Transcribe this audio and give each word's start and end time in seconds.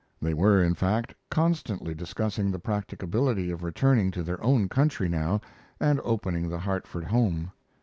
They 0.19 0.33
were, 0.33 0.63
in 0.63 0.73
fact, 0.73 1.13
constantly 1.29 1.93
discussing 1.93 2.49
the 2.49 2.57
practicability 2.57 3.51
of 3.51 3.61
returning 3.61 4.09
to 4.13 4.23
their 4.23 4.43
own 4.43 4.67
country 4.67 5.07
now 5.07 5.41
and 5.79 6.01
opening 6.03 6.49
the 6.49 6.57
Hartford 6.57 7.03
home. 7.03 7.51